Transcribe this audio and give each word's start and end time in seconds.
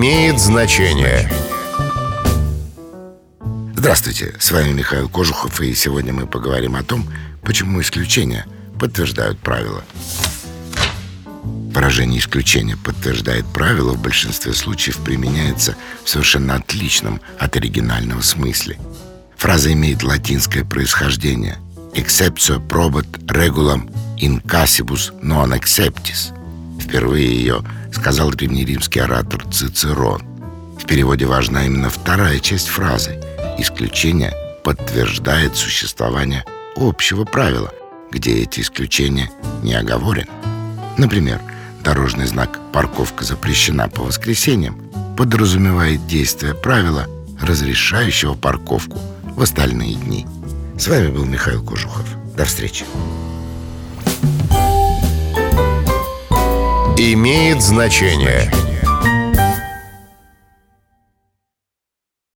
имеет 0.00 0.38
значение. 0.40 1.30
Здравствуйте, 3.76 4.34
с 4.38 4.50
вами 4.50 4.72
Михаил 4.72 5.10
Кожухов, 5.10 5.60
и 5.60 5.74
сегодня 5.74 6.14
мы 6.14 6.26
поговорим 6.26 6.76
о 6.76 6.82
том, 6.82 7.06
почему 7.42 7.82
исключения 7.82 8.46
подтверждают 8.78 9.38
правила. 9.40 9.84
Выражение 11.44 12.18
исключения 12.18 12.78
подтверждает 12.78 13.44
правило 13.52 13.92
в 13.92 14.00
большинстве 14.00 14.54
случаев 14.54 14.96
применяется 15.04 15.76
в 16.02 16.08
совершенно 16.08 16.54
отличном 16.54 17.20
от 17.38 17.56
оригинального 17.56 18.22
смысле. 18.22 18.78
Фраза 19.36 19.70
имеет 19.74 20.02
латинское 20.02 20.64
происхождение 20.64 21.58
«exceptio 21.92 22.58
probat 22.58 23.06
regulam 23.26 23.90
in 24.16 24.40
casibus 24.46 25.12
non 25.22 25.52
acceptis». 25.52 26.39
Впервые 26.90 27.24
ее 27.24 27.62
сказал 27.92 28.32
древнеримский 28.32 29.00
оратор 29.00 29.46
Цицерон. 29.46 30.22
В 30.76 30.86
переводе 30.86 31.24
важна 31.24 31.64
именно 31.64 31.88
вторая 31.88 32.40
часть 32.40 32.66
фразы. 32.66 33.22
Исключение 33.58 34.34
подтверждает 34.64 35.54
существование 35.54 36.44
общего 36.74 37.24
правила, 37.24 37.72
где 38.10 38.42
эти 38.42 38.58
исключения 38.58 39.30
не 39.62 39.74
оговорены. 39.74 40.26
Например, 40.98 41.40
дорожный 41.84 42.26
знак 42.26 42.58
«Парковка 42.72 43.22
запрещена 43.22 43.88
по 43.88 44.02
воскресеньям» 44.02 44.90
подразумевает 45.16 46.04
действие 46.08 46.54
правила, 46.54 47.06
разрешающего 47.40 48.34
парковку 48.34 48.98
в 49.22 49.40
остальные 49.40 49.94
дни. 49.94 50.26
С 50.76 50.88
вами 50.88 51.06
был 51.06 51.24
Михаил 51.24 51.62
Кожухов. 51.62 52.04
До 52.36 52.44
встречи. 52.44 52.84
Имеет 57.02 57.62
значение. 57.62 58.52